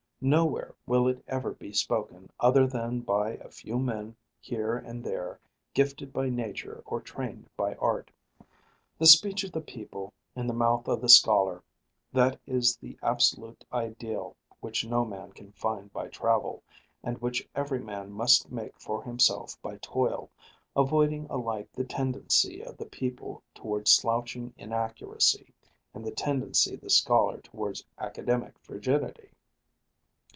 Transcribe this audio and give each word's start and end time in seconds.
Nowhere 0.23 0.75
will 0.85 1.07
it 1.07 1.23
ever 1.27 1.53
be 1.55 1.73
spoken 1.73 2.29
other 2.39 2.67
than 2.67 2.99
by 2.99 3.31
a 3.37 3.49
few 3.49 3.79
men 3.79 4.15
here 4.39 4.77
and 4.77 5.03
there 5.03 5.39
gifted 5.73 6.13
by 6.13 6.29
nature 6.29 6.83
or 6.85 7.01
trained 7.01 7.49
by 7.57 7.73
art. 7.77 8.11
The 8.99 9.07
speech 9.07 9.43
of 9.43 9.51
the 9.51 9.61
people 9.61 10.13
in 10.35 10.45
the 10.45 10.53
mouth 10.53 10.87
of 10.87 11.01
the 11.01 11.09
scholar, 11.09 11.63
that 12.13 12.39
is 12.45 12.75
the 12.75 12.99
absolute 13.01 13.65
ideal 13.73 14.35
which 14.59 14.85
no 14.85 15.05
man 15.05 15.31
can 15.33 15.53
find 15.53 15.91
by 15.91 16.07
travel, 16.09 16.61
and 17.03 17.17
which 17.19 17.49
every 17.55 17.79
man 17.79 18.11
must 18.11 18.51
make 18.51 18.79
for 18.79 19.01
himself 19.01 19.59
by 19.63 19.77
toil, 19.77 20.29
avoiding 20.75 21.25
alike 21.31 21.71
the 21.73 21.83
tendency 21.83 22.61
of 22.63 22.77
the 22.77 22.85
people 22.85 23.41
towards 23.55 23.89
slouching 23.89 24.53
inaccuracy 24.55 25.51
and 25.95 26.05
the 26.05 26.11
tendency 26.11 26.75
of 26.75 26.81
the 26.81 26.91
scholar 26.91 27.41
towards 27.41 27.83
academic 27.97 28.53
frigidity. 28.59 29.29